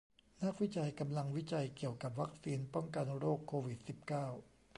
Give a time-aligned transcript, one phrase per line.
[0.43, 4.25] นักวิจัยกำลังวิจัยเกี่ยวกับวัคซีนป้องกันโรคโควิดสิบเก้า